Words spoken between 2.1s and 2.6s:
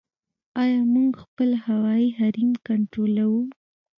حریم